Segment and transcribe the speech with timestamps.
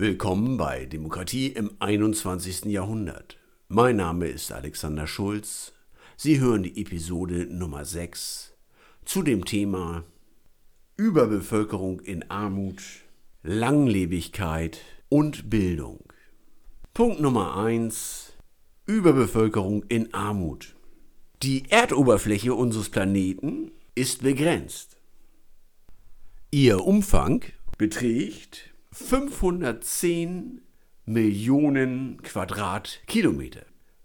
[0.00, 2.66] Willkommen bei Demokratie im 21.
[2.66, 3.36] Jahrhundert.
[3.66, 5.72] Mein Name ist Alexander Schulz.
[6.16, 8.54] Sie hören die Episode Nummer 6
[9.04, 10.04] zu dem Thema
[10.96, 12.80] Überbevölkerung in Armut,
[13.42, 16.04] Langlebigkeit und Bildung.
[16.94, 18.34] Punkt Nummer 1.
[18.86, 20.76] Überbevölkerung in Armut.
[21.42, 24.96] Die Erdoberfläche unseres Planeten ist begrenzt.
[26.52, 27.42] Ihr Umfang
[27.78, 30.60] beträgt 510
[31.06, 33.62] Millionen Quadratkilometer.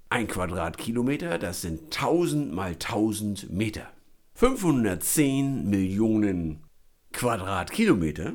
[0.09, 3.91] Ein Quadratkilometer, das sind 1000 mal 1000 Meter.
[4.35, 6.63] 510 Millionen
[7.11, 8.33] Quadratkilometer,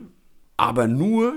[0.56, 1.34] aber nur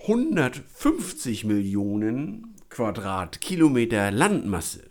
[0.00, 4.90] 150 Millionen Quadratkilometer Landmasse.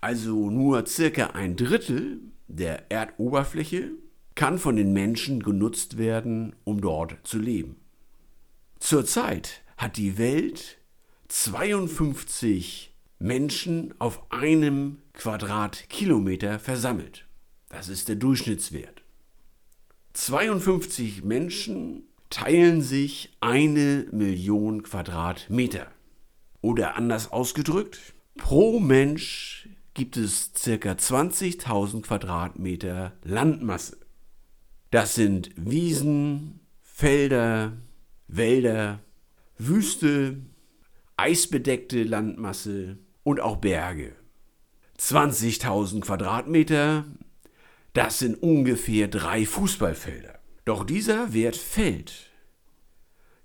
[0.00, 3.90] Also nur circa ein Drittel der Erdoberfläche
[4.34, 7.81] kann von den Menschen genutzt werden, um dort zu leben.
[8.82, 10.78] Zurzeit hat die Welt
[11.28, 17.24] 52 Menschen auf einem Quadratkilometer versammelt.
[17.68, 19.04] Das ist der Durchschnittswert.
[20.14, 25.86] 52 Menschen teilen sich eine Million Quadratmeter.
[26.60, 28.00] Oder anders ausgedrückt,
[28.36, 30.90] pro Mensch gibt es ca.
[30.90, 33.96] 20.000 Quadratmeter Landmasse.
[34.90, 37.74] Das sind Wiesen, Felder,
[38.34, 39.00] Wälder,
[39.58, 40.38] Wüste,
[41.18, 44.16] eisbedeckte Landmasse und auch Berge.
[44.98, 47.04] 20.000 Quadratmeter,
[47.92, 50.38] das sind ungefähr drei Fußballfelder.
[50.64, 52.30] Doch dieser Wert fällt.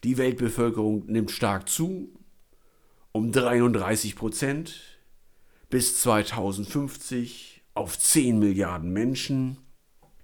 [0.06, 2.14] Die Weltbevölkerung nimmt stark zu,
[3.12, 5.02] um 33 Prozent
[5.70, 9.58] bis 2050 auf 10 Milliarden Menschen.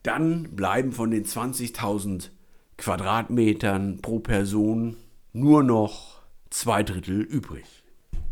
[0.04, 2.30] Dann bleiben von den 20.000
[2.78, 4.98] Quadratmetern pro Person
[5.32, 7.66] nur noch zwei Drittel übrig.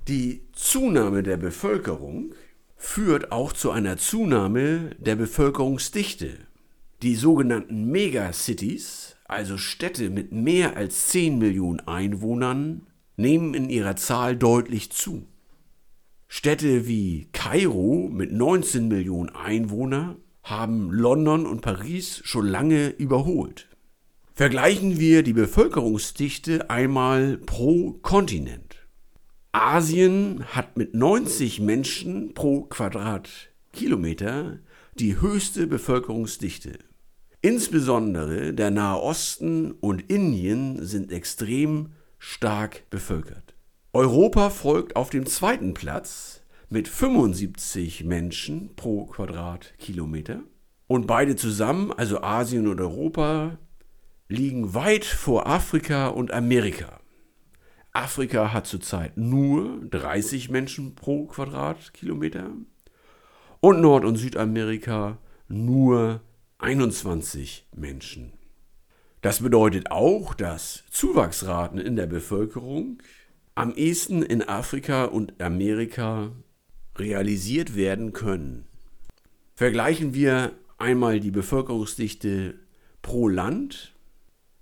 [0.07, 2.34] Die Zunahme der Bevölkerung
[2.75, 6.38] führt auch zu einer Zunahme der Bevölkerungsdichte.
[7.01, 12.88] Die sogenannten Megacities, also Städte mit mehr als 10 Millionen Einwohnern,
[13.18, 15.28] nehmen in ihrer Zahl deutlich zu.
[16.28, 23.68] Städte wie Kairo mit 19 Millionen Einwohnern haben London und Paris schon lange überholt.
[24.41, 28.88] Vergleichen wir die Bevölkerungsdichte einmal pro Kontinent.
[29.52, 34.57] Asien hat mit 90 Menschen pro Quadratkilometer
[34.96, 36.80] die höchste Bevölkerungsdichte.
[37.44, 43.53] Insbesondere der Nahe Osten und Indien sind extrem stark bevölkert.
[43.94, 50.41] Europa folgt auf dem zweiten Platz mit 75 Menschen pro Quadratkilometer.
[50.88, 53.59] Und beide zusammen, also Asien und Europa,
[54.31, 57.02] liegen weit vor Afrika und Amerika.
[57.92, 62.52] Afrika hat zurzeit nur 30 Menschen pro Quadratkilometer
[63.59, 65.18] und Nord- und Südamerika
[65.50, 66.22] nur
[66.59, 68.31] 21 Menschen.
[69.19, 73.00] Das bedeutet auch, dass Zuwachsraten in der Bevölkerung
[73.53, 76.31] am ehesten in Afrika und Amerika
[76.98, 78.66] realisiert werden können.
[79.56, 82.56] Vergleichen wir einmal die Bevölkerungsdichte
[83.02, 83.94] pro Land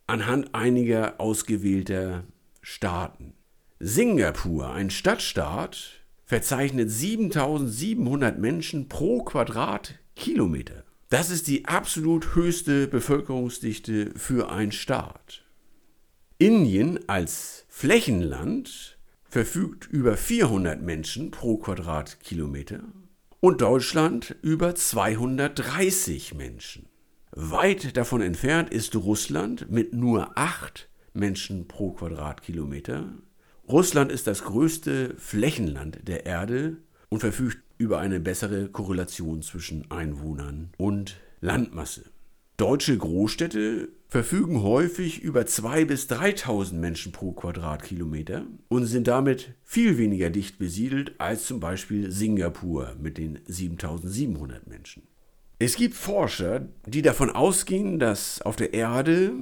[0.09, 2.23] anhand einiger ausgewählter
[2.61, 3.33] Staaten.
[3.79, 10.83] Singapur, ein Stadtstaat, verzeichnet 7700 Menschen pro Quadratkilometer.
[11.09, 15.43] Das ist die absolut höchste Bevölkerungsdichte für einen Staat.
[16.37, 22.81] Indien als Flächenland verfügt über 400 Menschen pro Quadratkilometer
[23.39, 26.88] und Deutschland über 230 Menschen.
[27.31, 33.13] Weit davon entfernt ist Russland mit nur 8 Menschen pro Quadratkilometer.
[33.67, 36.77] Russland ist das größte Flächenland der Erde
[37.09, 42.05] und verfügt über eine bessere Korrelation zwischen Einwohnern und Landmasse.
[42.57, 49.97] Deutsche Großstädte verfügen häufig über 2.000 bis 3.000 Menschen pro Quadratkilometer und sind damit viel
[49.97, 55.03] weniger dicht besiedelt als zum Beispiel Singapur mit den 7.700 Menschen.
[55.61, 59.33] Es gibt Forscher, die davon ausgehen, dass auf der Erde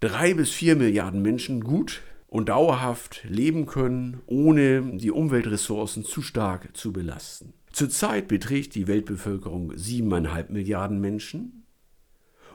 [0.00, 6.76] drei bis vier Milliarden Menschen gut und dauerhaft leben können, ohne die Umweltressourcen zu stark
[6.76, 7.54] zu belasten.
[7.72, 11.64] Zurzeit beträgt die Weltbevölkerung 7,5 Milliarden Menschen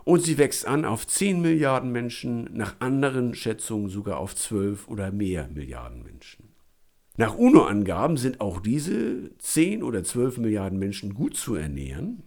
[0.03, 5.11] und sie wächst an auf 10 Milliarden Menschen, nach anderen Schätzungen sogar auf 12 oder
[5.11, 6.49] mehr Milliarden Menschen.
[7.17, 12.23] Nach UNO-Angaben sind auch diese 10 oder 12 Milliarden Menschen gut zu ernähren,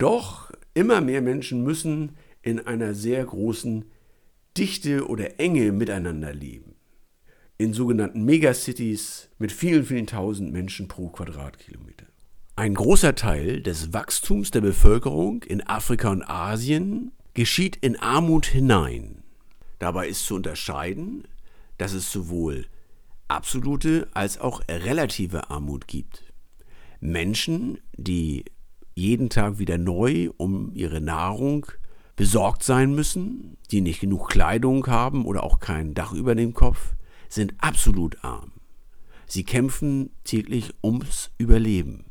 [0.00, 3.84] doch immer mehr Menschen müssen in einer sehr großen
[4.56, 6.74] Dichte oder Enge miteinander leben.
[7.60, 12.06] in sogenannten Megacities mit vielen, vielen tausend Menschen pro Quadratkilometer.
[12.56, 19.22] Ein großer Teil des Wachstums der Bevölkerung in Afrika und Asien geschieht in Armut hinein.
[19.78, 21.28] Dabei ist zu unterscheiden,
[21.76, 22.64] dass es sowohl
[23.28, 26.32] absolute als auch relative Armut gibt.
[27.00, 28.46] Menschen, die
[29.00, 31.66] jeden Tag wieder neu um ihre Nahrung
[32.16, 36.94] besorgt sein müssen, die nicht genug Kleidung haben oder auch kein Dach über dem Kopf,
[37.28, 38.52] sind absolut arm.
[39.26, 42.10] Sie kämpfen täglich ums Überleben.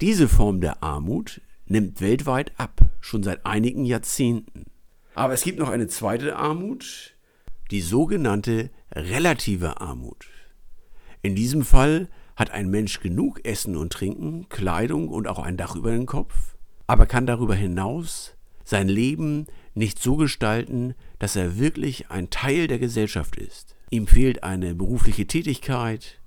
[0.00, 4.64] Diese Form der Armut nimmt weltweit ab, schon seit einigen Jahrzehnten.
[5.14, 7.14] Aber es gibt noch eine zweite Armut,
[7.70, 10.26] die sogenannte relative Armut.
[11.22, 15.76] In diesem Fall hat ein Mensch genug Essen und Trinken, Kleidung und auch ein Dach
[15.76, 16.56] über den Kopf,
[16.86, 18.34] aber kann darüber hinaus
[18.64, 23.76] sein Leben nicht so gestalten, dass er wirklich ein Teil der Gesellschaft ist.
[23.90, 26.20] Ihm fehlt eine berufliche Tätigkeit,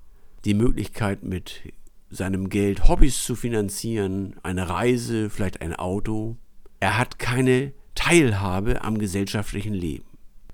[0.44, 1.72] die Möglichkeit mit
[2.10, 6.36] seinem Geld Hobbys zu finanzieren, eine Reise, vielleicht ein Auto.
[6.80, 10.04] Er hat keine Teilhabe am gesellschaftlichen Leben.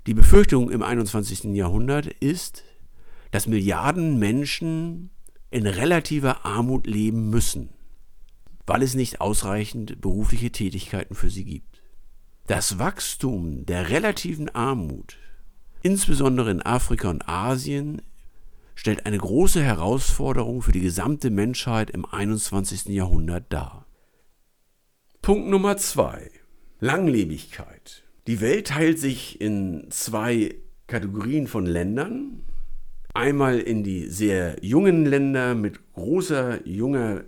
[0.06, 1.44] Die Befürchtung im 21.
[1.56, 2.64] Jahrhundert ist,
[3.30, 5.10] dass Milliarden Menschen
[5.50, 7.70] in relativer Armut leben müssen,
[8.66, 11.82] weil es nicht ausreichend berufliche Tätigkeiten für sie gibt.
[12.46, 15.18] Das Wachstum der relativen Armut,
[15.82, 18.02] insbesondere in Afrika und Asien,
[18.74, 22.86] stellt eine große Herausforderung für die gesamte Menschheit im 21.
[22.86, 23.86] Jahrhundert dar.
[25.20, 26.30] Punkt Nummer zwei:
[26.78, 28.04] Langlebigkeit.
[28.26, 30.54] Die Welt teilt sich in zwei
[30.86, 32.42] Kategorien von Ländern,
[33.14, 37.24] Einmal in die sehr jungen Länder mit großer junger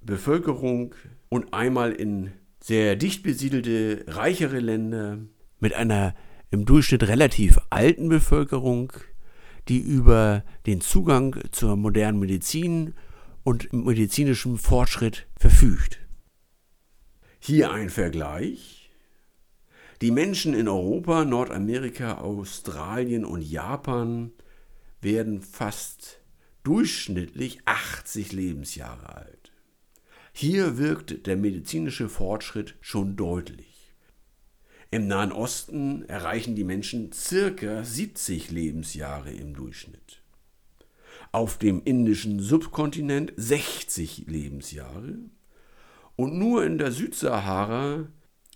[0.00, 0.94] Bevölkerung
[1.28, 5.18] und einmal in sehr dicht besiedelte, reichere Länder
[5.60, 6.14] mit einer
[6.50, 8.92] im Durchschnitt relativ alten Bevölkerung,
[9.68, 12.94] die über den Zugang zur modernen Medizin
[13.44, 16.00] und medizinischem Fortschritt verfügt.
[17.38, 18.90] Hier ein Vergleich.
[20.00, 24.32] Die Menschen in Europa, Nordamerika, Australien und Japan
[25.00, 26.20] werden fast
[26.62, 29.52] durchschnittlich 80 Lebensjahre alt.
[30.32, 33.92] Hier wirkt der medizinische Fortschritt schon deutlich.
[34.90, 40.22] Im Nahen Osten erreichen die Menschen circa 70 Lebensjahre im Durchschnitt.
[41.30, 45.18] Auf dem indischen Subkontinent 60 Lebensjahre
[46.16, 48.08] und nur in der Südsahara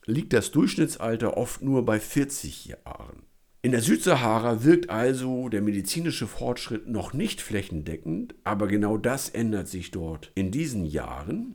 [0.06, 3.22] liegt das Durchschnittsalter oft nur bei 40 Jahren.
[3.64, 9.69] In der Südsahara wirkt also der medizinische Fortschritt noch nicht flächendeckend, aber genau das ändert
[9.69, 11.55] sich dort in diesen Jahren.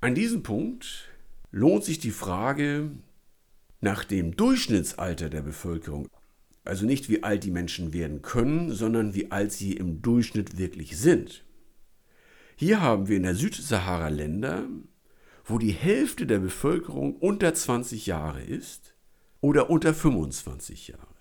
[0.00, 1.08] An diesem Punkt
[1.52, 2.90] lohnt sich die Frage
[3.80, 6.08] nach dem Durchschnittsalter der Bevölkerung,
[6.64, 10.98] also nicht wie alt die Menschen werden können, sondern wie alt sie im Durchschnitt wirklich
[10.98, 11.44] sind.
[12.56, 14.64] Hier haben wir in der Südsahara Länder,
[15.44, 18.96] wo die Hälfte der Bevölkerung unter 20 Jahre ist
[19.40, 21.15] oder unter 25 Jahre.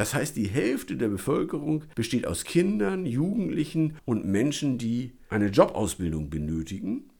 [0.00, 6.30] Das heißt, die Hälfte der Bevölkerung besteht aus Kindern, Jugendlichen und Menschen, die eine Jobausbildung
[6.30, 7.10] benötigen.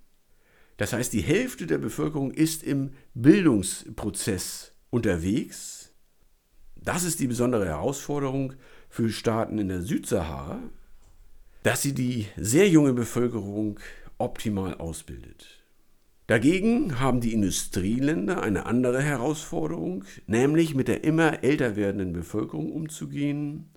[0.79, 5.93] Das heißt, die Hälfte der Bevölkerung ist im Bildungsprozess unterwegs.
[6.77, 8.55] Das ist die besondere Herausforderung
[8.89, 10.63] für Staaten in der Südsahara,
[11.63, 13.79] dass sie die sehr junge Bevölkerung
[14.17, 15.60] optimal ausbildet.
[16.31, 23.73] Dagegen haben die Industrieländer eine andere Herausforderung, nämlich mit der immer älter werdenden Bevölkerung umzugehen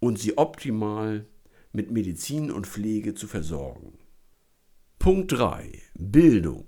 [0.00, 1.24] und sie optimal
[1.70, 3.96] mit Medizin und Pflege zu versorgen.
[4.98, 5.70] Punkt 3.
[5.94, 6.66] Bildung.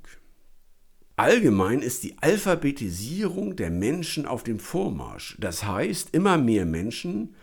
[1.17, 5.37] Allgemein ist die Alphabetisierung der Menschen auf dem Vormarsch.
[5.41, 7.35] Das heißt, immer mehr Menschen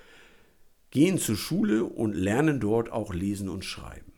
[0.89, 4.13] gehen zur Schule und lernen dort auch lesen und schreiben.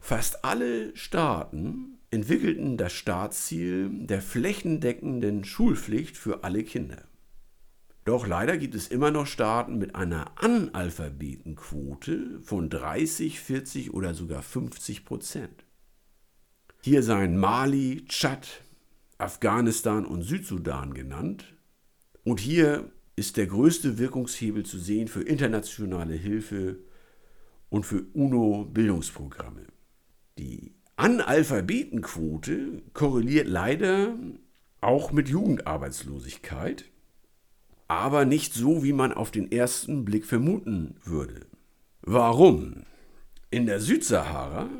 [0.00, 7.04] Fast alle Staaten entwickelten das Staatsziel der flächendeckenden Schulpflicht für alle Kinder.
[8.04, 14.42] Doch leider gibt es immer noch Staaten mit einer Analphabetenquote von 30, 40 oder sogar
[14.42, 15.64] 50 Prozent.
[16.82, 18.62] Hier seien Mali, Tschad,
[19.18, 21.56] Afghanistan und Südsudan genannt.
[22.22, 26.78] Und hier ist der größte Wirkungshebel zu sehen für internationale Hilfe
[27.70, 29.66] und für UNO-Bildungsprogramme.
[30.38, 34.16] Die Analphabetenquote korreliert leider
[34.80, 36.86] auch mit Jugendarbeitslosigkeit,
[37.86, 41.46] aber nicht so, wie man auf den ersten Blick vermuten würde.
[42.00, 42.84] Warum?
[43.50, 44.70] In der Südsahara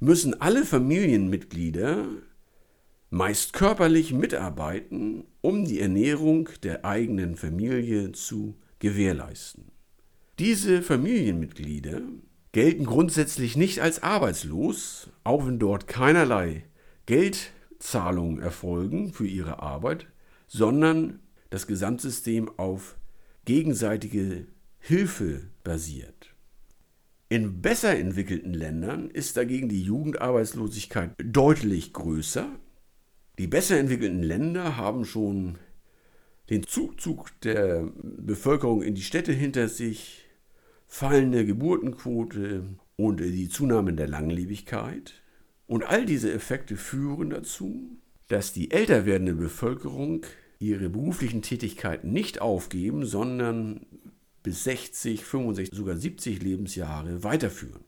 [0.00, 2.06] müssen alle Familienmitglieder
[3.10, 9.72] meist körperlich mitarbeiten, um die Ernährung der eigenen Familie zu gewährleisten.
[10.38, 12.02] Diese Familienmitglieder
[12.52, 16.64] gelten grundsätzlich nicht als arbeitslos, auch wenn dort keinerlei
[17.06, 20.06] Geldzahlungen erfolgen für ihre Arbeit,
[20.46, 22.96] sondern das Gesamtsystem auf
[23.44, 24.46] gegenseitige
[24.78, 26.34] Hilfe basiert.
[27.30, 32.48] In besser entwickelten Ländern ist dagegen die Jugendarbeitslosigkeit deutlich größer.
[33.38, 35.58] Die besser entwickelten Länder haben schon
[36.48, 40.27] den Zuzug der Bevölkerung in die Städte hinter sich,
[40.88, 42.64] fallende Geburtenquote
[42.96, 45.22] und die Zunahme der Langlebigkeit.
[45.66, 50.26] Und all diese Effekte führen dazu, dass die älter werdende Bevölkerung
[50.58, 53.86] ihre beruflichen Tätigkeiten nicht aufgeben, sondern
[54.42, 57.84] bis 60, 65, sogar 70 Lebensjahre weiterführen.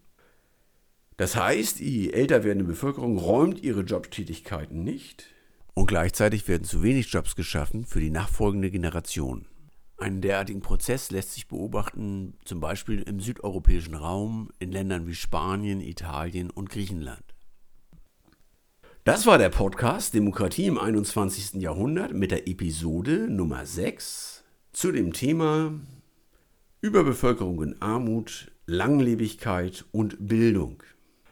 [1.17, 5.27] Das heißt, die älter werdende Bevölkerung räumt ihre Jobtätigkeiten nicht
[5.75, 9.47] und gleichzeitig werden zu wenig Jobs geschaffen für die nachfolgende Generation.
[10.01, 15.83] Einen derartigen Prozess lässt sich beobachten, zum Beispiel im südeuropäischen Raum, in Ländern wie Spanien,
[15.83, 17.23] Italien und Griechenland.
[19.05, 21.61] Das war der Podcast Demokratie im 21.
[21.61, 24.43] Jahrhundert mit der Episode Nummer 6
[24.73, 25.79] zu dem Thema
[26.81, 30.83] Überbevölkerung in Armut, Langlebigkeit und Bildung.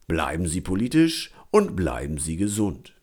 [0.06, 2.95] Bleiben Sie politisch und bleiben Sie gesund.